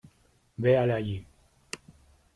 véale 0.57 0.93
allí. 0.93 1.23